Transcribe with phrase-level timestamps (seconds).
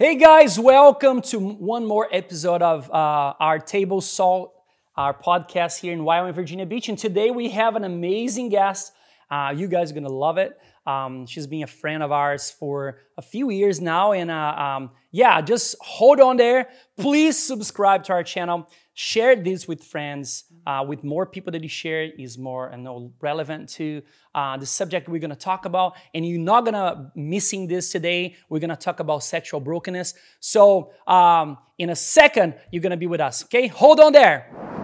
[0.00, 4.54] Hey guys, welcome to one more episode of uh, our Table Salt,
[4.94, 6.88] our podcast here in YWAM, Virginia Beach.
[6.88, 8.92] And today we have an amazing guest.
[9.28, 10.56] Uh, you guys are gonna love it.
[10.88, 14.12] Um, she's been a friend of ours for a few years now.
[14.12, 16.70] And uh, um, yeah, just hold on there.
[16.98, 18.70] Please subscribe to our channel.
[18.94, 20.44] Share this with friends.
[20.66, 24.02] Uh, with more people that you share is more and know relevant to
[24.34, 25.94] uh, the subject we're going to talk about.
[26.14, 28.36] And you're not going to missing this today.
[28.48, 30.14] We're going to talk about sexual brokenness.
[30.40, 33.44] So um, in a second, you're going to be with us.
[33.44, 34.77] Okay, hold on there.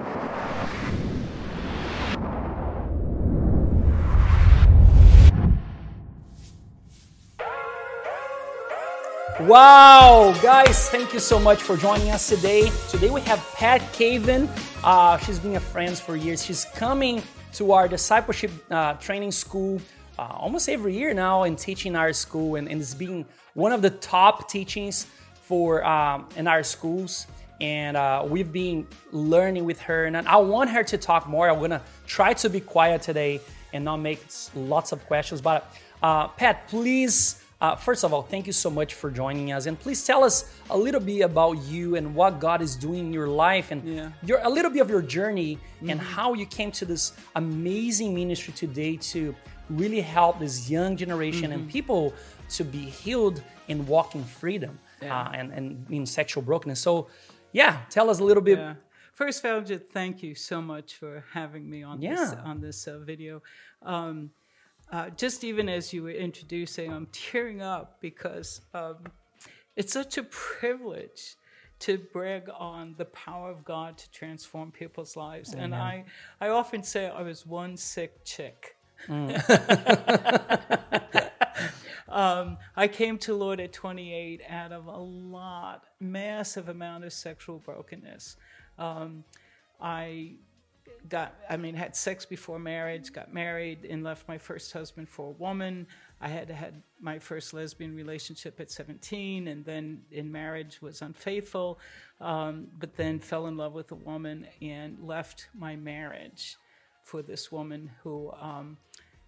[9.46, 12.72] Wow, guys, thank you so much for joining us today.
[12.88, 14.48] Today we have Pat Caven.
[14.82, 16.42] Uh, she's been a friend for years.
[16.42, 19.82] She's coming to our discipleship uh, training school
[20.18, 23.82] uh, almost every year now and teaching our school, and, and it's been one of
[23.82, 25.08] the top teachings
[25.42, 27.26] for um, in our schools.
[27.60, 31.50] And uh, we've been learning with her, and I want her to talk more.
[31.50, 33.42] I'm gonna try to be quiet today
[33.74, 34.24] and not make
[34.54, 35.42] lots of questions.
[35.42, 35.70] But
[36.02, 39.78] uh, Pat, please uh, first of all, thank you so much for joining us, and
[39.78, 40.36] please tell us
[40.68, 44.10] a little bit about you and what God is doing in your life, and yeah.
[44.22, 45.90] your a little bit of your journey mm-hmm.
[45.90, 49.34] and how you came to this amazing ministry today to
[49.70, 51.64] really help this young generation mm-hmm.
[51.64, 52.12] and people
[52.50, 55.22] to be healed and walk in freedom yeah.
[55.22, 56.80] uh, and and in sexual brokenness.
[56.80, 57.08] So,
[57.52, 58.58] yeah, tell us a little bit.
[58.58, 58.74] Yeah.
[59.14, 63.42] First, Valja, thank you so much for having me on this on this uh, video.
[63.80, 64.30] Um,
[64.92, 68.96] uh, just even as you were introducing, I'm tearing up because um,
[69.76, 71.36] it's such a privilege
[71.80, 75.52] to brag on the power of God to transform people's lives.
[75.52, 75.64] Amen.
[75.64, 76.04] And I,
[76.40, 78.76] I often say I was one sick chick.
[79.08, 79.38] Mm.
[82.08, 87.58] um, I came to Lord at 28 out of a lot, massive amount of sexual
[87.58, 88.36] brokenness.
[88.78, 89.24] Um,
[89.80, 90.36] I
[91.08, 95.28] got, I mean, had sex before marriage, got married, and left my first husband for
[95.28, 95.86] a woman.
[96.20, 101.78] I had had my first lesbian relationship at 17, and then in marriage was unfaithful,
[102.20, 106.56] um, but then fell in love with a woman and left my marriage
[107.02, 108.32] for this woman who.
[108.40, 108.78] Um,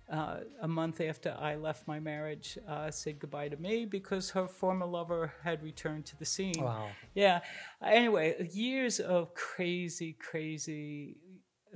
[0.09, 4.47] uh, a month after I left my marriage, uh, said goodbye to me because her
[4.47, 6.55] former lover had returned to the scene.
[6.63, 6.91] Wow.
[7.15, 7.41] Yeah.
[7.85, 11.17] Anyway, years of crazy, crazy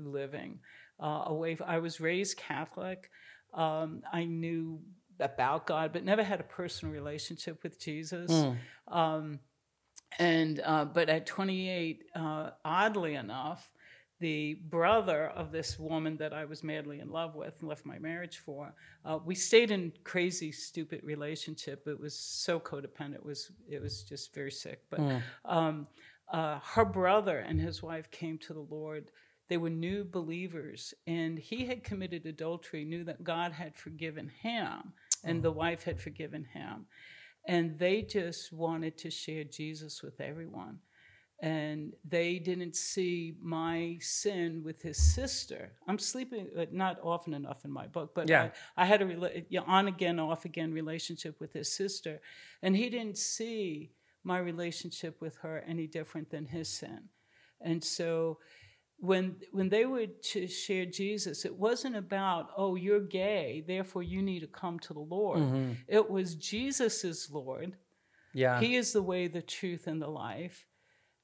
[0.06, 0.58] living
[1.02, 1.56] uh, away.
[1.64, 3.10] I was raised Catholic.
[3.54, 4.80] Um, I knew
[5.18, 8.30] about God, but never had a personal relationship with Jesus.
[8.30, 8.56] Mm.
[8.88, 9.40] Um,
[10.18, 13.70] and uh, but at 28, uh, oddly enough,
[14.20, 17.98] the brother of this woman that I was madly in love with and left my
[17.98, 18.74] marriage for,
[19.04, 21.88] uh, we stayed in crazy, stupid relationship.
[21.88, 23.14] It was so codependent.
[23.14, 24.82] It was it was just very sick.
[24.90, 25.22] But mm.
[25.46, 25.86] um,
[26.30, 29.10] uh, her brother and his wife came to the Lord
[29.50, 34.94] they were new believers, and he had committed adultery, knew that God had forgiven him,
[35.24, 36.86] and the wife had forgiven him.
[37.46, 40.78] And they just wanted to share Jesus with everyone.
[41.42, 45.72] And they didn't see my sin with his sister.
[45.88, 48.50] I'm sleeping, uh, not often enough in my book, but yeah.
[48.76, 52.20] I, I had a rela- on again, off again relationship with his sister.
[52.62, 53.90] And he didn't see
[54.22, 57.08] my relationship with her any different than his sin.
[57.60, 58.38] And so
[59.00, 64.22] when when they were to share Jesus, it wasn't about oh you're gay, therefore you
[64.22, 65.40] need to come to the Lord.
[65.40, 65.72] Mm-hmm.
[65.88, 67.76] It was Jesus is Lord.
[68.34, 70.66] Yeah, He is the way, the truth, and the life,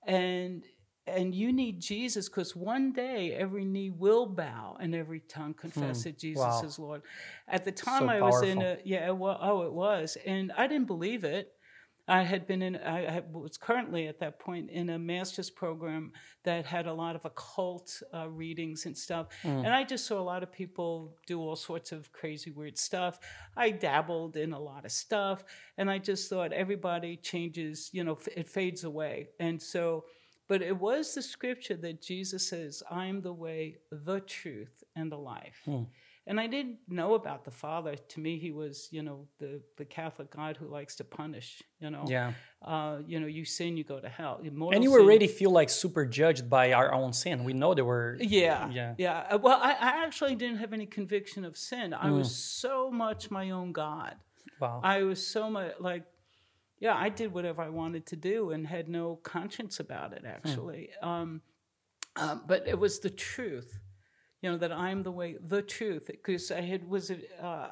[0.07, 0.65] and
[1.07, 6.03] and you need Jesus because one day every knee will bow and every tongue confess
[6.03, 6.09] hmm.
[6.09, 6.63] that Jesus wow.
[6.65, 7.03] is Lord.
[7.47, 10.67] At the time so I was in a yeah, well, oh it was, and I
[10.67, 11.53] didn't believe it.
[12.09, 16.13] I had been in, I was currently at that point in a master's program
[16.45, 19.27] that had a lot of occult uh, readings and stuff.
[19.43, 19.65] Mm.
[19.65, 23.19] And I just saw a lot of people do all sorts of crazy, weird stuff.
[23.57, 25.43] I dabbled in a lot of stuff.
[25.79, 29.31] And I just thought everybody changes, you know, it fades away.
[29.41, 30.05] And so,
[30.49, 35.11] but it was the scripture that Jesus says, I am the way, the truth, and
[35.11, 35.61] the life.
[35.67, 35.87] Mm.
[36.29, 37.95] And I didn't know about the Father.
[37.95, 41.89] To me, he was, you know, the, the Catholic God who likes to punish, you
[41.89, 42.05] know.
[42.09, 42.33] Yeah.
[42.61, 44.41] Uh, you know, you sin, you go to hell.
[44.43, 47.45] Immortal and you sin, already feel like super judged by our own sin.
[47.45, 48.17] We know there were.
[48.21, 48.69] Yeah.
[48.71, 48.95] Yeah.
[48.99, 49.27] Yeah.
[49.31, 51.95] Uh, well, I, I actually didn't have any conviction of sin.
[51.95, 52.19] I mm.
[52.19, 54.17] was so much my own God.
[54.61, 54.81] Wow.
[54.83, 56.03] I was so much like,
[56.81, 60.91] yeah, I did whatever I wanted to do and had no conscience about it, actually.
[61.03, 61.07] Mm.
[61.07, 61.41] Um,
[62.17, 63.79] uh, but it was the truth
[64.43, 67.69] you know, that I'm the way, the truth, because I had was uh,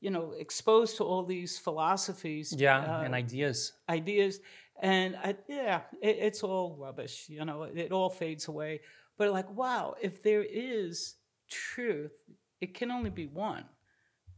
[0.00, 2.54] you know, exposed to all these philosophies.
[2.56, 3.72] Yeah, uh, and ideas.
[3.88, 4.40] ideas
[4.82, 8.82] and I, yeah it, it's all rubbish you know it all fades away
[9.16, 11.14] but like wow if there is
[11.48, 12.12] truth
[12.60, 13.64] it can only be one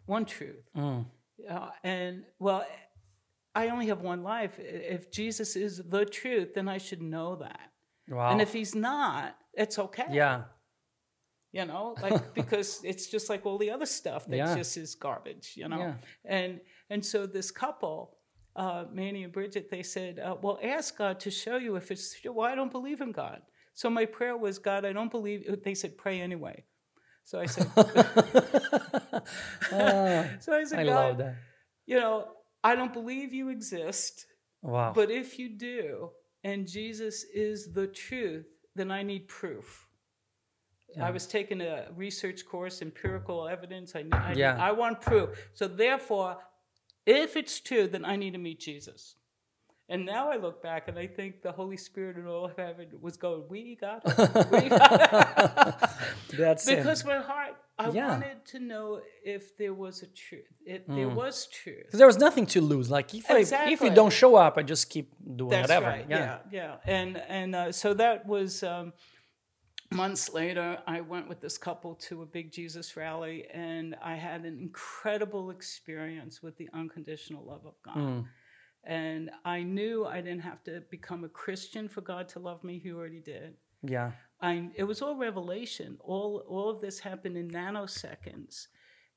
[0.06, 1.06] one truth Mm.
[1.50, 2.64] uh, and well
[3.52, 7.72] i only have one life if jesus is the truth then i should know that
[8.08, 8.30] Wow.
[8.30, 10.44] and if he's not it's okay yeah.
[11.52, 14.56] You know like because it's just like all the other stuff that Yeah.
[14.56, 15.94] just is garbage you know Yeah.
[16.24, 16.60] and
[16.90, 18.16] and so this couple
[18.56, 22.16] uh, manny and bridget they said uh, well ask god to show you if it's
[22.24, 23.40] well i don't believe in god
[23.74, 26.64] so my prayer was god i don't believe they said pray anyway
[27.24, 27.66] so i said
[29.72, 31.34] Ah, so i said I god love that.
[31.86, 32.26] you know
[32.64, 34.26] i don't believe you exist
[34.62, 34.92] Wow.
[34.94, 36.10] but if you do
[36.44, 39.86] and jesus is the truth then i need proof
[41.00, 43.94] I was taking a research course, empirical evidence.
[43.94, 44.56] I, I, Yeah.
[44.58, 45.30] I want proof.
[45.54, 46.38] So therefore,
[47.06, 49.16] if it's true, then I need to meet Jesus.
[49.90, 52.88] And now I look back and I think the Holy Spirit and all of heaven
[53.00, 54.16] was going, we got it.
[54.52, 55.00] We got
[56.32, 56.36] it.
[56.36, 58.08] That's because my heart, I Yeah.
[58.08, 60.44] wanted to know if there was a truth.
[60.66, 61.86] If there was truth.
[61.90, 62.90] 'Cause there was nothing to lose.
[62.90, 63.38] Like if I,
[63.70, 65.86] if you don't show up, I just keep doing That's whatever.
[65.86, 66.06] right.
[66.08, 66.76] Yeah, yeah.
[66.84, 68.92] And and uh, so that was um,
[69.90, 70.78] months later.
[70.86, 75.50] I went with this couple to a big Jesus rally, and I had an incredible
[75.50, 77.96] experience with the unconditional love of God.
[77.96, 78.24] Mm.
[78.84, 82.78] And I knew I didn't have to become a Christian for God to love me.
[82.78, 83.54] He already did.
[83.82, 84.12] Yeah.
[84.40, 85.98] I, it was all revelation.
[86.00, 88.68] All, all of this happened in nanoseconds.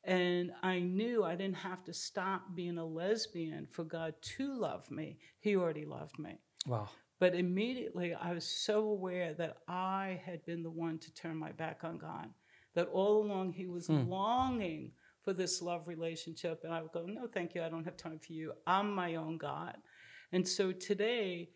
[0.03, 4.89] And I knew I didn't have to stop being a lesbian for God to love
[4.89, 5.19] me.
[5.39, 6.39] He already loved me.
[6.65, 6.89] Wow.
[7.21, 11.51] But immediately I was so aware that I had been the one to turn my
[11.51, 12.29] back on God,
[12.73, 14.09] that all along He was hmm.
[14.09, 16.62] longing for this love relationship.
[16.63, 17.62] And I would go, No, thank you.
[17.62, 18.53] I don't have time for you.
[18.65, 19.75] I'm my own God.
[20.31, 21.50] And so today,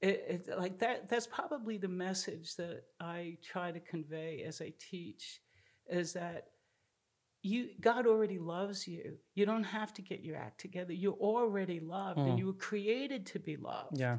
[0.00, 4.72] it, it, like that, that's probably the message that I try to convey as I
[4.80, 5.40] teach
[5.88, 6.46] is that
[7.42, 9.18] you God already loves you.
[9.36, 10.92] You don't have to get your act together.
[10.92, 12.38] You're already loved and hmm.
[12.38, 13.96] you were created to be loved.
[13.96, 14.16] Yeah.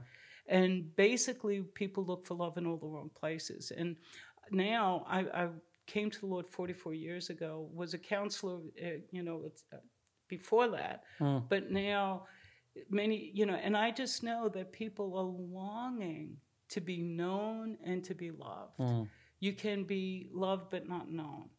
[0.50, 3.72] And basically, people look for love in all the wrong places.
[3.76, 3.96] And
[4.52, 5.48] now I, I
[5.86, 9.78] came to the Lord 44 years ago, was a counselor, uh, you know, uh,
[10.28, 11.04] before that.
[11.20, 11.44] Mm.
[11.48, 12.24] But now,
[12.90, 16.38] many, you know, and I just know that people are longing
[16.70, 18.78] to be known and to be loved.
[18.80, 19.08] Mm.
[19.40, 21.50] You can be loved but not known.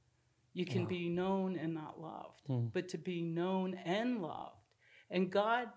[0.52, 2.72] You can be known and not loved, Mm.
[2.72, 4.56] but to be known and loved.
[5.10, 5.69] And God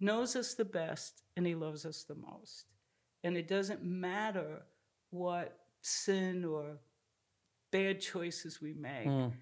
[0.00, 2.66] knows us the best and He loves us the most.
[3.22, 4.62] And it doesn't matter
[5.10, 6.78] what sin or
[7.70, 9.32] bad choices we make, Mm.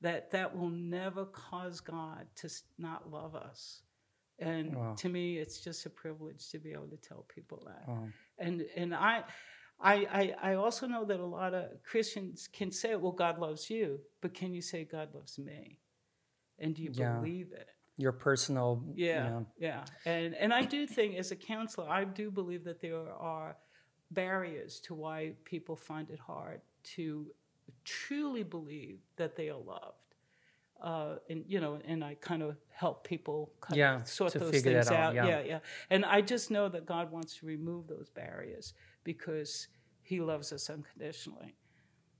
[0.00, 2.48] that that will never cause God to
[2.78, 3.82] not love us.
[4.38, 4.94] And Wow.
[4.96, 8.08] to me, it's just a privilege to be able to tell people that Wow.
[8.38, 9.24] and and I,
[9.80, 9.94] I
[10.42, 14.00] I I also know that a lot of Christians can say, "Well, God loves you,"
[14.20, 15.78] but can you say God loves me?
[16.58, 17.16] And do you Yeah.
[17.18, 17.68] believe it?
[18.02, 18.82] Your personal.
[18.94, 19.84] Yeah, yeah.
[20.04, 23.56] And and I do think, as a counselor, I do believe that there are
[24.10, 26.60] barriers to why people find it hard
[26.96, 27.04] to
[27.84, 29.96] truly believe that they are loved.
[30.82, 34.60] Uh, and you know, and I kind of help people kind Yeah, of sort those
[34.62, 35.14] things out, out.
[35.14, 35.26] yeah.
[35.28, 35.58] yeah, yeah.
[35.90, 39.68] And I just know that God wants to remove those barriers because
[40.02, 41.54] He loves us unconditionally.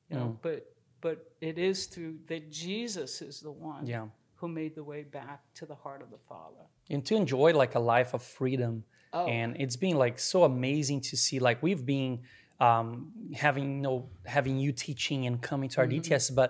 [0.09, 0.21] You Mm.
[0.21, 0.59] know, but
[1.01, 4.07] but it is through that Jesus is the one Yeah.
[4.43, 6.65] Who made the way back to the heart of the Father.
[6.91, 8.85] and to enjoy like a life of freedom
[9.15, 9.27] Oh.
[9.27, 12.13] and it's been like so amazing to see like we've been
[12.61, 13.13] um,
[13.45, 16.13] having you know having you teaching and coming to our Mm-hmm.
[16.15, 16.49] DTS but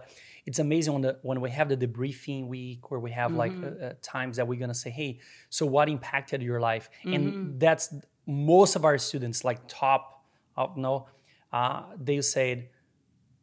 [0.48, 3.84] it's amazing when the when we have the debriefing week where we have like Mm-hmm.
[3.84, 5.10] uh, uh, times that we're gonna say hey
[5.56, 7.14] so what impacted your life Mm-hmm.
[7.14, 7.84] and that's
[8.26, 10.02] most of our students like top
[10.62, 10.94] up no
[11.58, 12.68] uh, they said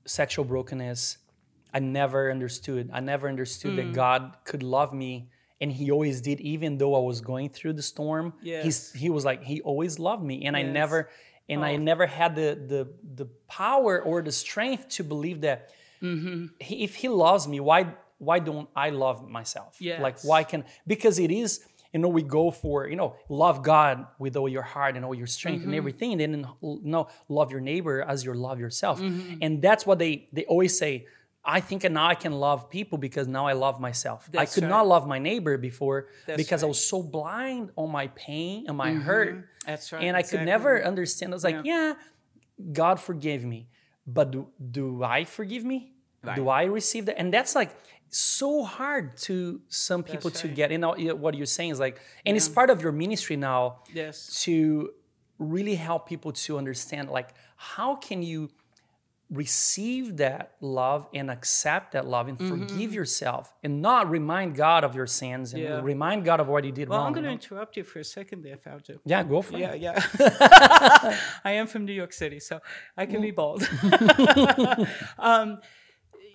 [0.05, 1.17] sexual brokenness
[1.73, 3.75] i never understood i never understood Mm.
[3.77, 5.29] that god could love me
[5.61, 8.63] and he always did even though i was going through the storm Yes.
[8.65, 11.09] he's, he was like he always loved me and i never
[11.47, 11.77] and i Oh.
[11.91, 12.81] never had the the
[13.21, 15.59] the power or the strength to believe that
[16.01, 16.45] Mm-hmm.
[16.61, 17.81] he, if he loves me why
[18.19, 21.59] why don't i love myself like why can because it is
[21.93, 25.13] you know we go for you know love god with all your heart and all
[25.23, 25.69] your strength Mm-hmm.
[25.69, 29.39] and everything and then you know love your neighbor as you love yourself Mm-hmm.
[29.43, 31.05] and that's what they they always say
[31.57, 34.63] i think now i can love people because now i love myself That's i could
[34.63, 34.69] right.
[34.69, 38.77] not love my neighbor before That's because i was so blind on my pain and
[38.77, 39.01] my mm-hmm.
[39.01, 40.03] hurt That's right.
[40.03, 41.33] and I could never understand.
[41.33, 41.93] I was like, yeah,
[42.73, 43.69] God forgave me,
[44.05, 45.93] but do, do I forgive me?
[46.35, 47.17] Do I receive that?
[47.17, 47.71] And that's like
[48.09, 50.55] so hard to some people to right.
[50.55, 50.71] get.
[50.71, 54.43] You know, what you're saying is like, and it's part of your ministry now Yes.
[54.43, 54.91] to
[55.37, 58.49] really help people to understand like how can you
[59.31, 64.95] receive that love and accept that love and forgive yourself and not remind God of
[64.95, 65.73] your sins and Mm-hmm.
[65.73, 65.81] Yeah.
[65.83, 67.07] remind God of what you did Well, wrong.
[67.07, 68.99] I'm going to interrupt you for a second there, Faujo.
[69.05, 69.81] yeah, go for Yeah, it.
[69.81, 70.03] yeah.
[70.19, 71.19] Yeah.
[71.43, 72.59] I am from New York City, so
[72.97, 73.61] I can be bold.
[75.19, 75.59] um,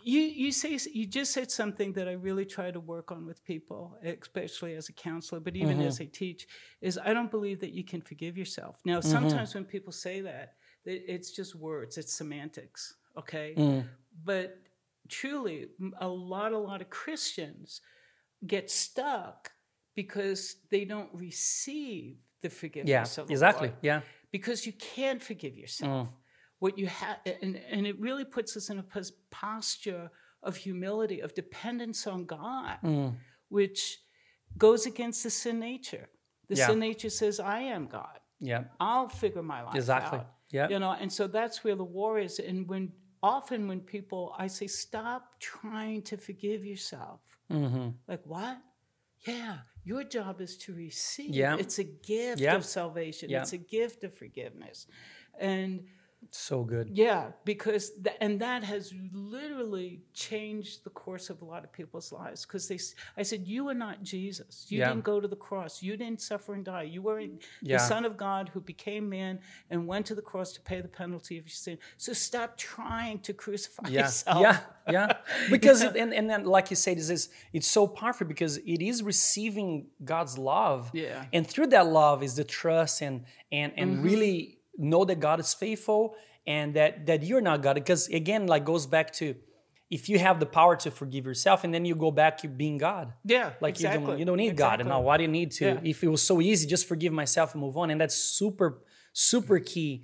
[0.04, 3.42] you you say you just said something that I really try to work on with
[3.44, 6.46] people, especially as a counselor, but even as I teach,
[6.82, 8.76] is I don't believe that you can forgive yourself.
[8.84, 13.54] Now, sometimes when people say that it's just words, it's semantics, okay?
[13.56, 13.86] Mm.
[14.24, 14.58] But
[15.08, 17.80] truly, a lot, a lot of Christians
[18.46, 19.52] get stuck
[19.94, 23.68] because they don't receive the Yeah, forgiveness of the exactly.
[23.68, 23.78] Lord.
[23.82, 24.00] Yeah.
[24.30, 26.08] Because you can't forgive yourself.
[26.08, 26.12] Mm.
[26.58, 30.10] What you have, and, and it really puts us in a pos- posture
[30.42, 33.14] of humility, of dependence on God, mm.
[33.48, 33.98] which
[34.58, 36.08] goes against the sin nature.
[36.48, 36.66] The Yeah.
[36.66, 38.18] sin nature says, I am God.
[38.40, 38.64] Yeah.
[38.78, 40.18] I'll figure my life Exactly.
[40.18, 40.33] out.
[40.54, 40.68] Yeah.
[40.68, 42.38] You know, and so that's where the war is.
[42.38, 42.92] And when
[43.24, 47.20] often when people, I say, stop trying to forgive yourself.
[47.50, 47.88] Mm-hmm.
[48.06, 48.58] Like what?
[49.26, 51.34] Yeah, your job is to receive.
[51.34, 51.56] Yeah.
[51.58, 52.54] It's a gift Yeah.
[52.54, 53.30] of salvation.
[53.30, 53.40] Yeah.
[53.40, 54.86] It's a gift of forgiveness.
[55.40, 55.86] And
[56.30, 56.90] So good.
[56.92, 62.12] yeah, because th- and that has literally changed the course of a lot of people's
[62.12, 62.44] lives.
[62.44, 62.78] Because they,
[63.16, 64.66] I said, you are not Jesus.
[64.68, 64.88] You Yeah.
[64.88, 65.82] didn't go to the cross.
[65.82, 66.82] You didn't suffer and die.
[66.82, 67.38] You were Yeah.
[67.62, 69.40] the Son of God who became man
[69.70, 71.78] and went to the cross to pay the penalty of your sin.
[71.96, 74.40] So stop trying to crucify yeah yourself.
[74.42, 75.12] yeah yeah
[75.50, 79.02] because it, and, and then like you this is it's so powerful because it is
[79.02, 81.24] receiving god's love Yeah.
[81.32, 84.04] and through that love is the trust and and and mm-hmm.
[84.04, 86.14] really know that god is faithful
[86.46, 87.74] and that that you're not god.
[87.74, 89.34] Because again like goes back to
[89.90, 92.78] if you have the power to forgive yourself and then you go back to being
[92.78, 93.12] god.
[93.24, 95.64] Yeah, like you don't you don't need god and now why do you need to?
[95.64, 95.80] Yeah.
[95.82, 97.90] if it was so easy just forgive myself and move on.
[97.90, 100.02] And that's super super key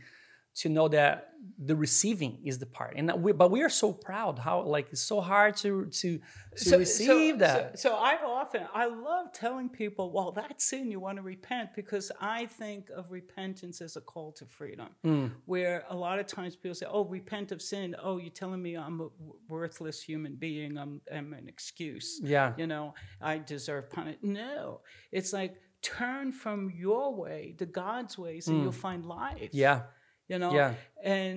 [0.57, 4.39] to know that the receiving is the part and we, but we are so proud
[4.39, 6.21] how like it's so hard to to
[6.57, 10.91] to receive that So, so I often I love telling people, well, that's sin.
[10.91, 14.89] You want to repent because I think of repentance as a call to freedom.
[15.03, 15.27] Hmm.
[15.47, 18.77] Where a lot of times people say, "Oh, repent of sin." Oh, you're telling me
[18.77, 19.09] I'm a
[19.49, 20.77] worthless human being.
[20.77, 22.21] I'm, I'm an excuse.
[22.23, 22.53] Yeah.
[22.57, 24.25] You know, I deserve punishment.
[24.25, 24.81] No,
[25.13, 29.83] it's like turn from your way to God's ways, and you'll find life yeah
[30.31, 30.75] you know Yeah.
[31.19, 31.37] and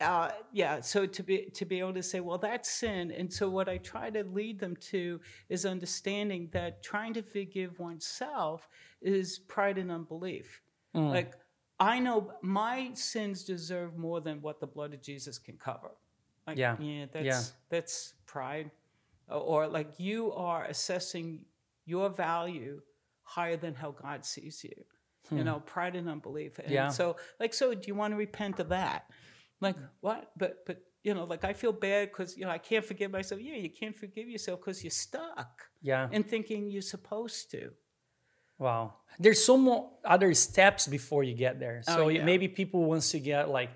[0.00, 3.44] uh, yeah so to be to be able to say well that's sin and so
[3.56, 5.20] what i try to lead them to
[5.54, 8.68] is understanding that trying to forgive oneself
[9.00, 10.48] is pride and unbelief
[10.94, 11.10] Mm.
[11.18, 11.32] like
[11.92, 15.92] i know my sins deserve more than what the blood of jesus can cover
[16.46, 16.76] like, Yeah.
[16.80, 17.42] yeah that's Yeah.
[17.72, 17.94] that's
[18.34, 18.68] pride
[19.28, 20.20] or, or like you
[20.50, 21.28] are assessing
[21.92, 22.74] your value
[23.22, 24.78] higher than how god sees you
[25.30, 26.58] you know pride and unbelief.
[26.58, 26.74] And Hmm.
[26.74, 26.88] Yeah.
[26.88, 29.06] so like so do you want to repent of that?
[29.60, 30.30] Like what?
[30.36, 33.40] But but you know like i feel bad because you know i can't forgive myself.
[33.40, 36.08] Yeah you can't forgive yourself because you're stuck yeah.
[36.12, 37.70] in thinking you're supposed to.
[38.58, 38.94] Wow.
[39.18, 41.82] There's so more other steps before you get there.
[41.82, 42.24] So Oh, yeah.
[42.24, 43.70] maybe people wants to get like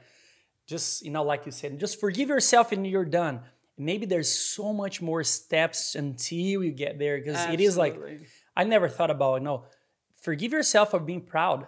[0.66, 3.40] just you know like you said just forgive yourself and you're done.
[3.78, 7.94] Maybe there's so much more steps until you get there because it is like
[8.56, 9.64] i never thought about no
[10.20, 11.66] forgive yourself for being proud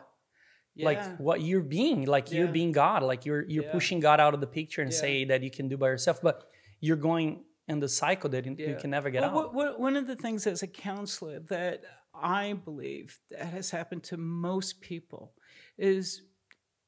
[0.80, 3.72] like what you're being like you're being god like you're you're Yeah.
[3.72, 4.98] pushing god out of the picture and Yeah.
[5.00, 6.48] say that you can do by yourself but
[6.80, 10.06] you're going in the cycle that you, can never get Well, out what- one of
[10.06, 11.82] the things as a counselor that
[12.14, 15.34] I believe that has happened to most people
[15.76, 16.22] is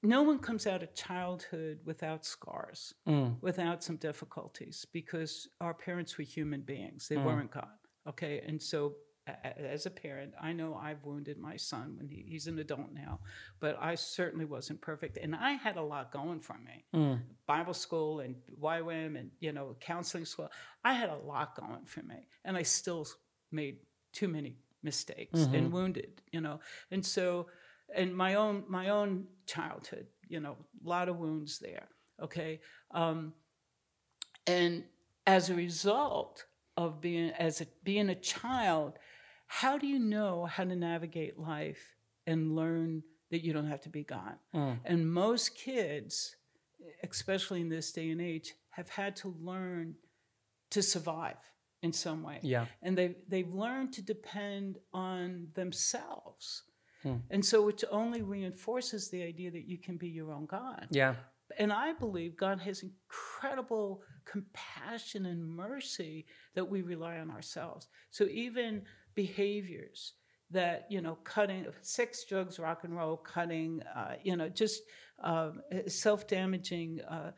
[0.02, 3.40] no one comes out of childhood without scars, Mm.
[3.43, 7.05] without some difficulties, because our parents were human beings.
[7.05, 7.09] Mm.
[7.09, 7.76] They weren't God.
[8.07, 8.40] Okay.
[8.40, 8.95] And so,
[9.45, 13.21] as a parent, I know I've wounded my son when he, he's an adult now,
[13.59, 15.17] but I certainly wasn't perfect.
[15.17, 16.85] And I had a lot going for me.
[16.95, 17.21] Mm.
[17.47, 20.51] Bible school and YWAM and you know counseling school.
[20.85, 23.07] I had a lot going for me, and I still
[23.51, 23.79] made
[24.13, 26.61] too many mistakes and wounded, you know.
[26.91, 27.47] And so,
[27.95, 31.89] and my own my own childhood, you know, a lot of wounds there.
[32.23, 32.61] Okay,
[32.93, 33.33] um,
[34.47, 34.85] and
[35.27, 36.45] as a result
[36.77, 38.99] of being as a, being a child,
[39.52, 43.02] how do you know how to navigate life and learn
[43.33, 44.37] that you don't have to be God?
[44.54, 44.78] Mm.
[44.85, 46.37] And most kids,
[47.02, 49.97] especially in this day and age, have had to learn
[50.71, 51.35] to survive
[51.83, 52.38] in some way.
[52.42, 56.62] yeah And they've, they've learned to depend on themselves.
[57.02, 57.16] Hmm.
[57.30, 60.87] And so it only reinforces the idea that you can be your own God.
[60.90, 61.16] yeah
[61.59, 67.88] And I believe God has incredible compassion and mercy that we rely on ourselves.
[68.11, 68.83] So even
[69.14, 70.14] behaviors
[70.50, 74.83] that you know cutting sex drugs rock and roll cutting uh, you know just
[75.23, 75.50] uh,
[75.87, 77.31] self-damaging uh,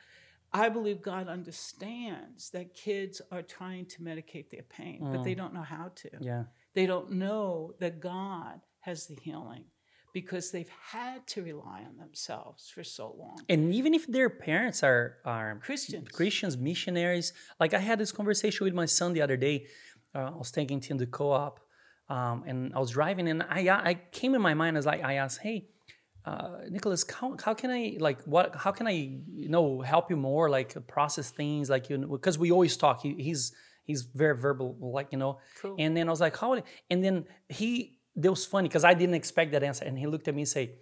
[0.53, 5.13] i believe god understands that kids are trying to medicate their pain mm.
[5.13, 9.65] but they don't know how to yeah they don't know that god has the healing
[10.13, 13.39] because they've had to rely on themselves for so long.
[13.49, 18.65] And even if their parents are are Christians, Christians, missionaries, like I had this conversation
[18.65, 19.67] with my son the other day.
[20.15, 21.61] Uh, I was taking him to the co-op,
[22.09, 25.15] um, and I was driving, and I I came in my mind as like I
[25.15, 25.69] asked, hey.
[26.25, 28.55] Uh, Nicholas, how, how can I like what?
[28.55, 32.53] How can I you know help you more like process things like you because we
[32.53, 33.03] always talk.
[33.03, 33.51] He, he's
[33.83, 35.41] he's very verbal like you know.
[35.61, 35.75] Cool.
[35.81, 36.63] And then I was like, how?
[36.91, 39.85] And then he that was funny because I didn't expect that answer.
[39.85, 40.73] And he looked at me and say,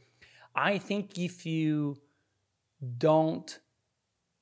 [0.55, 1.97] I think if you
[2.99, 3.59] don't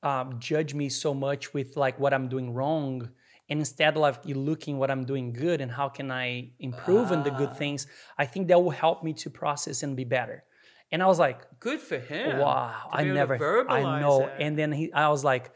[0.01, 3.09] um, judge me so much with like what I'm doing wrong,
[3.49, 7.21] and instead of like looking what I'm doing good and how can I improve ah.
[7.23, 7.55] the good ah.
[7.55, 7.87] things,
[8.17, 10.43] I think that will help me to process and be better.
[10.91, 12.39] And I was like, good for him.
[12.39, 14.25] Wow, I never, I know.
[14.25, 14.33] It.
[14.39, 15.51] And then he, I was like,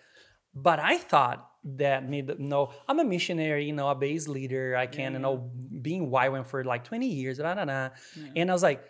[0.54, 4.76] but I thought that made you know I'm a missionary, you know, a base leader.
[4.76, 5.18] I can, yeah.
[5.18, 7.90] you know, being YWAM for like 20 years, da, da, da.
[8.16, 8.28] Yeah.
[8.36, 8.84] and I was like,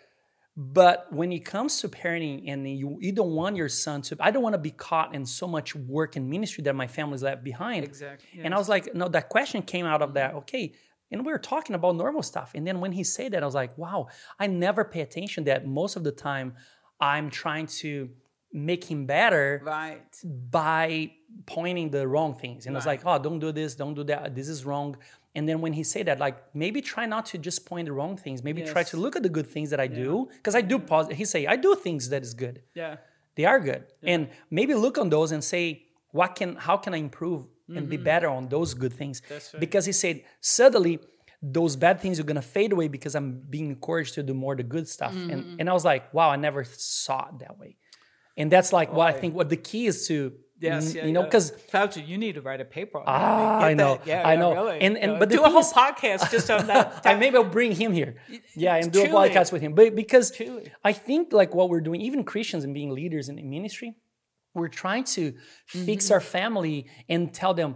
[0.56, 4.30] but when it comes to parenting and you, you don't want your son to, I
[4.30, 7.42] don't want to be caught in so much work and ministry that my family's left
[7.42, 7.84] behind.
[7.84, 8.28] Exactly.
[8.32, 8.44] Yes.
[8.44, 10.30] And I was like, no, that question came out of that.
[10.30, 10.38] Mm-hmm.
[10.38, 10.74] Okay.
[11.10, 12.52] And we were talking about normal stuff.
[12.54, 14.08] And then when he said that, I was like, wow,
[14.38, 16.54] I never pay attention that most of the time
[17.00, 18.10] I'm trying to
[18.52, 20.00] make him better right
[20.50, 21.10] by
[21.44, 22.78] pointing the wrong things and right.
[22.78, 24.96] was like oh don't do this don't do that this is wrong
[25.34, 28.16] and then when he said that like maybe try not to just point the wrong
[28.16, 28.70] things maybe yes.
[28.70, 30.04] try to look at the good things that i yeah.
[30.04, 32.96] do because i do pause he say i do things that is good yeah
[33.36, 34.14] they are good yeah.
[34.14, 37.78] and maybe look on those and say what can how can i improve mm-hmm.
[37.78, 38.04] and be mm-hmm.
[38.04, 39.60] better on those good things right.
[39.60, 40.98] because he said suddenly
[41.42, 44.62] those bad things are gonna fade away because i'm being encouraged to do more the
[44.62, 45.30] good stuff mm-hmm.
[45.30, 47.76] and, and i was like wow i never saw it that way
[48.36, 51.12] and that's like oh, what I think what the key is to Yes, yeah, you
[51.12, 51.56] know, because yeah.
[51.72, 52.98] Fauci, you need to write a paper.
[52.98, 54.80] On ah, I know, yeah, I know, really.
[54.80, 57.04] and and but do a whole is, podcast just on that.
[57.04, 58.16] and maybe I'll bring him here,
[58.54, 59.74] yeah, and do a podcast with him.
[59.74, 60.70] But because Truly.
[60.84, 63.96] I think like what we're doing, even Christians and being leaders in ministry,
[64.54, 65.84] we're trying to mm-hmm.
[65.84, 67.74] fix our family and tell them,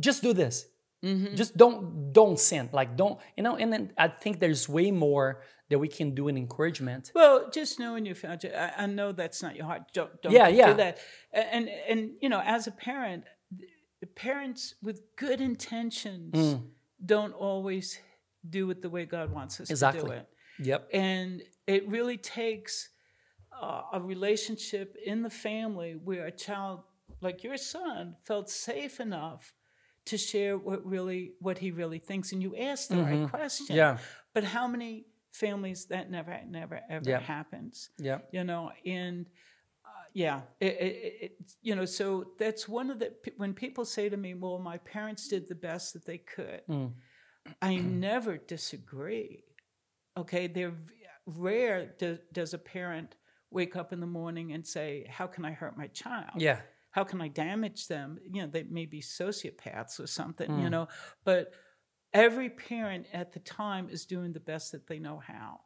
[0.00, 0.66] just do this,
[1.04, 1.36] mm-hmm.
[1.36, 3.56] just don't don't sin, like don't you know.
[3.56, 7.12] And then I think there's way more that we can do an encouragement.
[7.14, 9.82] Well, just knowing you found it, I, I know that's not your heart.
[9.94, 10.66] Don't, don't yeah, yeah.
[10.68, 10.98] do that.
[11.32, 13.24] And and you know, as a parent,
[14.14, 16.62] parents with good intentions mm.
[17.04, 17.98] don't always
[18.48, 20.02] do it the way God wants us exactly.
[20.02, 20.28] to do it.
[20.62, 20.88] Yep.
[20.92, 22.88] And it really takes
[23.60, 26.80] uh, a relationship in the family where a child
[27.20, 29.52] like your son felt safe enough
[30.06, 33.22] to share what really what he really thinks and you asked the mm-hmm.
[33.22, 33.98] right question yeah
[34.32, 39.26] but how many families that never never ever happens yeah you know and
[39.84, 44.08] uh, yeah it, it, it, you know so that's one of the when people say
[44.08, 46.92] to me well my parents did the best that they could mm.
[47.62, 49.44] i never disagree
[50.16, 50.46] okay?
[50.46, 50.74] They're
[51.26, 53.16] rare do, does a parent
[53.50, 56.30] wake up in the morning and say how can i hurt my child?
[56.36, 56.60] Yeah.
[56.90, 58.18] How can i damage them?
[58.30, 60.62] You know they may be sociopaths or something mm.
[60.62, 60.88] you know?
[61.24, 61.52] But
[62.12, 65.60] every parent at the time is doing the best that they know how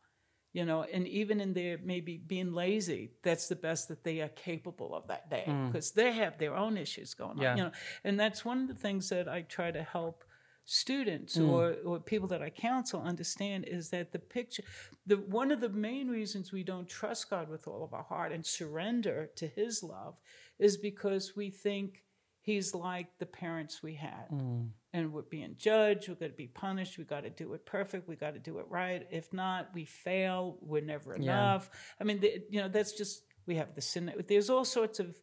[0.52, 4.28] you know and even in their maybe being lazy that's the best that they are
[4.28, 5.94] capable of that day because mm.
[5.94, 7.52] they have their own issues going yeah.
[7.52, 7.70] on you know
[8.04, 10.24] and that's one of the things that i try to help
[10.66, 11.48] students mm.
[11.50, 14.62] or, or people that i counsel understand is that the picture
[15.06, 18.32] the one of the main reasons we don't trust god with all of our heart
[18.32, 20.14] and surrender to his love
[20.58, 22.04] is because we think
[22.44, 24.28] he's like the parents we had.
[24.30, 24.68] Mm.
[24.94, 28.08] And we're being judged, we're going to be punished, we got to do it perfect,
[28.08, 29.02] we got to do it right.
[29.10, 31.68] If not, we fail, we're never enough.
[31.68, 31.96] Yeah.
[32.00, 34.12] I mean, the, you know, that's just, we have the sin.
[34.28, 35.16] There's all sorts of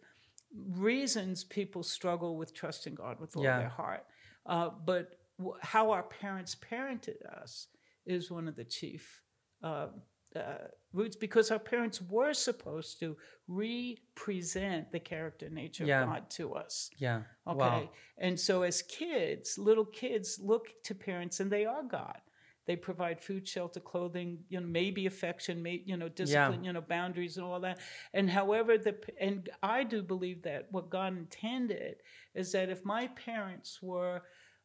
[0.53, 3.59] reasons people struggle with trusting God with all yeah.
[3.59, 4.05] their heart.
[4.45, 7.67] Uh, but w- how our parents parented us
[8.05, 9.21] is one of the chief
[9.63, 9.87] uh,
[10.35, 13.17] uh, roots because our parents were supposed to
[13.47, 16.03] represent the character nature yeah.
[16.03, 16.89] of God to us.
[16.97, 17.21] Yeah.
[17.47, 17.57] Okay.
[17.57, 17.89] Wow.
[18.17, 22.19] And so as kids, little kids look to parents and they are God.
[22.67, 26.67] They provide food, shelter, clothing, you know, maybe affection, may, you know, discipline, yeah.
[26.67, 27.79] you know, boundaries and all that.
[28.13, 31.97] And however the and I do believe that what God intended
[32.35, 34.21] is that if my parents were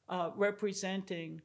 [0.08, 1.40] uh, representing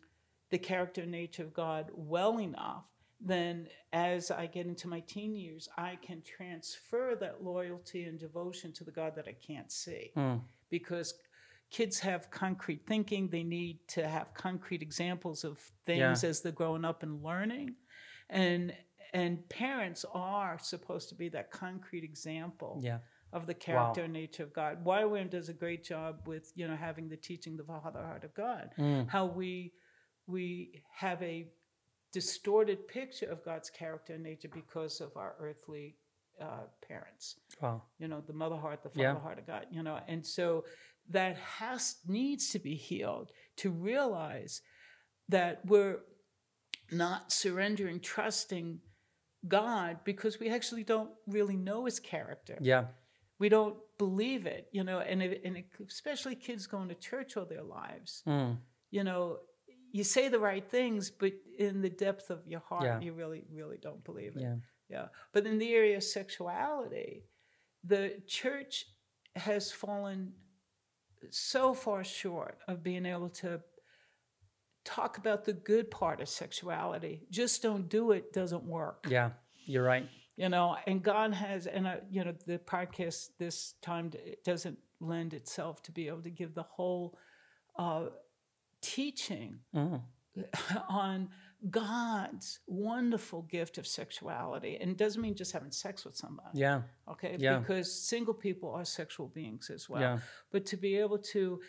[0.49, 2.84] the character nature of God well enough,
[3.23, 8.71] then as I get into my teen years, I can transfer that loyalty and devotion
[8.73, 10.12] to the God that I can't see.
[10.17, 10.41] Mm.
[10.69, 11.13] Because
[11.69, 13.29] kids have concrete thinking.
[13.29, 16.29] They need to have concrete examples of things Yeah.
[16.29, 17.75] as they're growing up and learning,
[18.29, 18.75] and
[19.13, 22.99] and parents are supposed to be that concrete example Yeah.
[23.34, 24.86] of the character and nature of God.
[24.86, 28.34] YWAM does a great job with you know having the teaching the Father heart of
[28.34, 28.73] God.
[28.77, 29.10] Mm.
[29.10, 29.73] How we
[30.27, 31.51] we have a
[32.12, 35.95] distorted picture of God's character and nature because of our earthly
[36.41, 37.36] uh, parents.
[37.62, 37.84] Wow.
[38.00, 39.19] You know, the mother heart, the father Yeah.
[39.19, 39.67] heart of God.
[39.71, 40.65] You know, and so
[41.10, 44.62] that has needs to be healed to realize
[45.30, 46.00] that we're
[46.91, 48.80] not surrendering, trusting
[49.47, 52.86] God because we actually don't really know His character Yeah.
[53.39, 57.38] we don't believe it, you know, and, it, and it, especially kids going to church
[57.38, 58.58] all their lives, Mm.
[58.91, 59.39] you know,
[59.91, 62.99] you say the right things, but in the depth of your heart, Yeah.
[63.01, 64.41] you really, really don't believe it.
[64.41, 64.56] Yeah.
[64.89, 65.08] Yeah.
[65.34, 67.25] But in the area of sexuality,
[67.84, 68.86] the church
[69.36, 70.34] has fallen
[71.30, 73.62] so far short of being able to
[74.84, 77.27] talk about the good part of sexuality.
[77.30, 79.32] Just don't do it doesn't work Yeah.
[79.65, 80.08] You're right.
[80.38, 84.80] you know and god has and uh, you know the podcast this time it doesn't
[84.99, 87.17] lend itself to be able to give the whole
[87.77, 88.06] uh,
[88.81, 90.01] teaching Mm.
[90.89, 91.29] on
[91.69, 96.81] god's wonderful gift of sexuality and it doesn't mean just having sex with somebody Yeah.
[97.07, 97.59] okay Yeah.
[97.59, 100.19] because single people are sexual beings as well Yeah.
[100.51, 101.61] but to be able to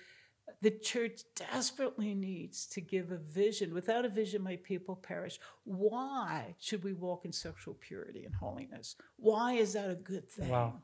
[0.60, 6.54] the church desperately needs to give a vision without a vision my people perish why
[6.58, 10.80] should we walk in sexual purity and holiness why is that a good thing Wow.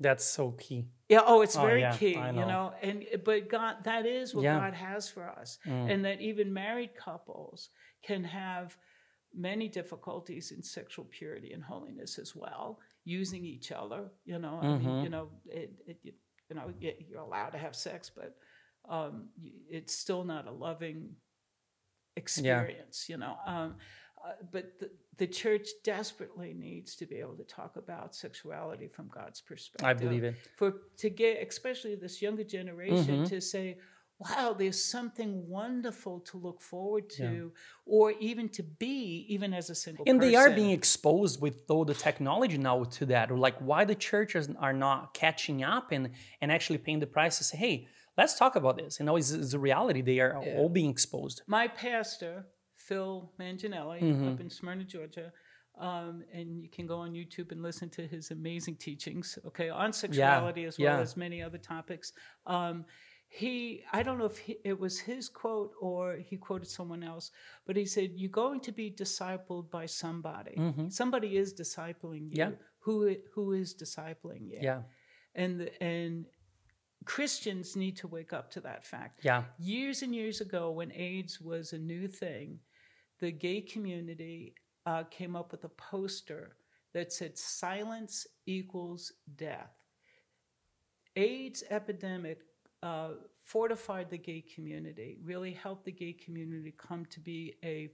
[0.00, 0.86] That's so key.
[1.08, 2.48] yeah oh it's Oh, very yeah, key I you know.
[2.48, 4.58] know and but god that is what Yeah.
[4.58, 5.90] god has for us Mm.
[5.90, 7.70] and that even married couples
[8.02, 8.76] can have
[9.34, 14.70] many difficulties in sexual purity and holiness as well using each other you know i
[14.78, 15.02] mean Mhm.
[15.04, 16.12] you know it, it you,
[16.48, 16.72] you know
[17.08, 18.36] you're allowed to have sex but
[18.88, 19.28] um
[19.70, 21.16] it's still not a loving
[22.16, 23.74] experience you know um
[24.24, 29.08] uh, but the, the church desperately needs to be able to talk about sexuality from
[29.08, 30.34] God's perspective I believe it.
[30.56, 33.28] for to get especially this younger generation Mhm.
[33.28, 33.78] to say
[34.18, 37.94] wow there's something wonderful to look forward to Yeah.
[37.94, 41.84] or even to be even as a single And they are being exposed with all
[41.84, 43.26] the technology now to that.
[43.32, 46.04] Or like why the churches are not catching up and
[46.40, 47.76] and actually paying the price to say, hey,
[48.20, 48.92] let's talk about this.
[49.00, 50.00] You know, it's, it's a reality.
[50.02, 50.56] They are Yeah.
[50.58, 51.36] all being exposed.
[51.46, 52.34] my pastor
[52.88, 54.28] phil manginelli Mhm.
[54.32, 55.32] up in smyrna georgia
[55.88, 59.92] um, and you can go on youtube and listen to his amazing teachings okay on
[59.92, 61.00] sexuality as well yeah.
[61.08, 62.12] as many other topics
[62.56, 62.84] um,
[63.28, 63.52] he
[63.98, 67.30] i don't know if he, it was his quote or he quoted someone else
[67.66, 70.92] but he said you're going to be discipled by somebody Mhm.
[71.00, 72.52] somebody is discipling you Yeah.
[72.84, 72.94] who
[73.34, 74.82] who is discipling you Yeah.
[75.42, 76.26] and the, and
[77.04, 79.44] christians need to wake up to that fact Yeah.
[79.58, 82.60] years and years ago when AIDS was a new thing,
[83.22, 84.52] the gay community
[84.84, 86.56] uh, came up with a poster
[86.92, 89.70] that said silence equals death.
[91.14, 92.38] AIDS epidemic
[92.82, 93.10] uh,
[93.44, 97.90] fortified the gay community, really helped the gay community come to be a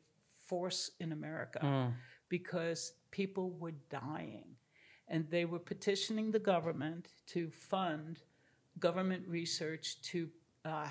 [0.46, 1.92] force in America Mm.
[2.30, 4.56] because people were dying.
[5.08, 8.22] And they were petitioning the government to fund
[8.78, 10.30] government research to
[10.64, 10.88] uh,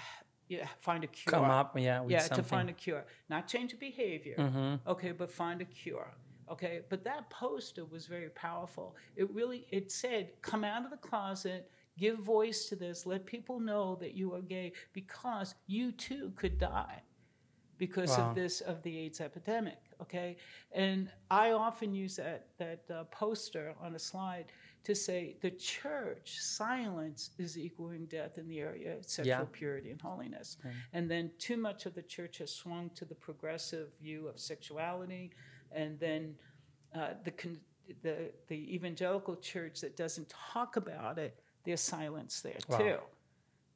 [0.80, 1.32] find a cure.
[1.32, 2.44] Come up, yeah, with yeah, something.
[2.44, 3.06] to find a cure.
[3.30, 4.80] Not change behavior, Mhm.
[4.88, 6.14] okay, but find a cure.
[6.50, 8.96] Okay, but that poster was very powerful.
[9.16, 13.60] It really it said, "Come out of the closet, give voice to this, let people
[13.60, 17.04] know that you are gay, because you too could die
[17.78, 18.30] because Wow.
[18.30, 20.38] of this of the AIDS epidemic." Okay,
[20.72, 24.46] and I often use that that uh, poster on a slide
[24.88, 29.46] to say the church silence is equaling death in the area of sexual Yeah.
[29.52, 30.56] purity and holiness.
[30.94, 35.32] And then too much of the church has swung to the progressive view of sexuality,
[35.74, 36.36] and then
[36.96, 37.60] uh, the, con-
[38.02, 41.34] the the evangelical church that doesn't talk about it,
[41.66, 42.78] there's silence there Wow.
[42.78, 42.98] too.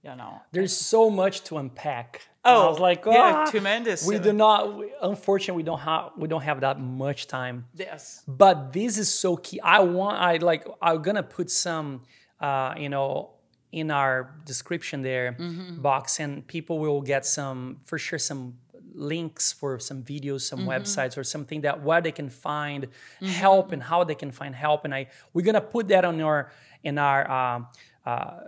[0.04, 0.42] You know.
[0.52, 2.22] There's so much to unpack.
[2.44, 4.04] Oh, I was like, yeah, "Ah, tremendous.
[4.06, 4.76] We Uh, do not.
[4.78, 7.66] We, unfortunately, we don't have we don't have that much time.
[7.76, 8.24] Yes.
[8.28, 9.60] But this is so key.
[9.62, 10.18] I want.
[10.20, 10.64] I like.
[10.82, 12.02] I'm gonna put some.
[12.40, 13.30] Uh, you know,
[13.72, 15.82] in our description there Mm-hmm.
[15.84, 18.56] box, and people will get some for sure some
[18.96, 20.70] links for some videos, some Mm-hmm.
[20.74, 22.88] websites, or something that where they can find
[23.22, 24.84] help and how they can find help.
[24.86, 26.52] And I we're gonna put that on our
[26.84, 27.30] in our.
[27.30, 27.68] Um,
[28.04, 28.40] uh,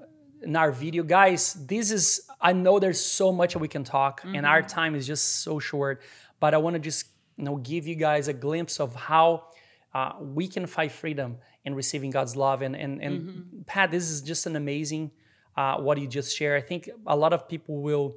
[0.43, 4.45] in our video guys this is i know there's so much we can talk and
[4.45, 6.01] our time is just so short
[6.39, 9.45] but i want to just you know give you guys a glimpse of how
[9.93, 14.21] uh, we can find freedom in receiving god's love and and, and pat this is
[14.21, 15.11] just an amazing
[15.55, 16.61] uh, what you just shared.
[16.61, 18.15] I think a lot of people will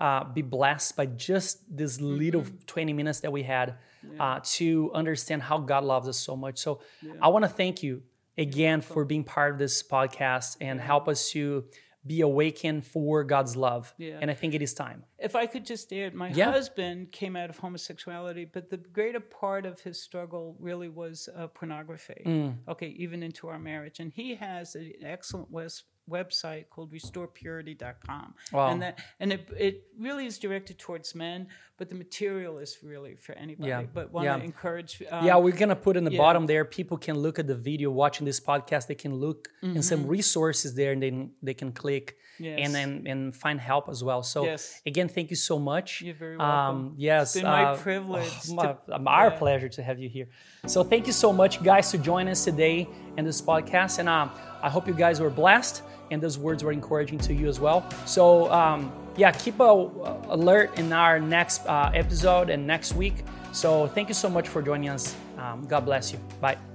[0.00, 2.56] uh, be blessed by just this little Mm-hmm.
[2.66, 3.74] 20 minutes that we had
[4.18, 6.58] uh, to understand how God loves us so much.
[6.58, 6.80] So
[7.20, 8.02] I want to thank you
[8.38, 11.64] again for being part of this podcast and help us to
[12.04, 13.94] be awakened for God's love.
[13.96, 14.18] Yeah.
[14.20, 15.04] And I think it is time.
[15.20, 16.50] If I could just add, my Yeah.
[16.50, 21.46] husband came out of homosexuality, but the greater part of his struggle really was uh,
[21.46, 22.22] pornography.
[22.26, 22.56] Mm.
[22.66, 24.00] Okay, even into our marriage.
[24.00, 28.34] And he has an excellent wes- website called restorepurity.com.
[28.52, 28.70] Wow.
[28.70, 31.46] And that and it, it really is directed towards men,
[31.82, 33.68] but the material is really for anybody.
[33.70, 33.82] Yeah.
[33.98, 34.36] But want Yeah.
[34.38, 36.24] to encourage um, yeah, we're gonna put in the yeah.
[36.24, 36.64] bottom there.
[36.64, 38.82] People can look at the video watching this podcast.
[38.86, 39.80] They can look in Mm-hmm.
[39.90, 42.06] some resources there, and then they can click
[42.38, 42.58] Yes.
[42.62, 44.22] and then and find help as well.
[44.34, 44.62] So Yes.
[44.90, 45.88] again, thank you so much.
[46.06, 46.94] You're very Um, welcome.
[47.08, 48.54] yes, It's been my uh, privilege oh, to-
[48.88, 49.38] my- um, our yeah.
[49.42, 50.28] pleasure to have you here.
[50.74, 52.78] So thank you so much, guys, to join us today
[53.18, 54.30] in this podcast, and um,
[54.66, 55.76] I hope you guys were blessed
[56.12, 57.88] and those words were encouraging to you as well.
[58.06, 59.90] So um, yeah, keep a,
[60.28, 63.24] alert in our next uh, episode and next week.
[63.52, 65.14] So thank you so much for joining us.
[65.38, 66.18] Um, God bless you.
[66.40, 66.71] Bye.